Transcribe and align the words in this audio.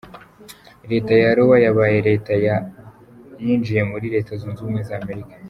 Leta 0.91 1.11
ya 1.21 1.29
Iowa 1.35 1.57
yabaye 1.65 1.97
leta 2.09 2.33
ya 2.45 2.55
yinjiye 3.43 3.81
muri 3.91 4.05
Leta 4.15 4.31
zunze 4.39 4.59
ubumwe 4.61 4.81
za 4.87 4.95
Amerika. 5.03 5.33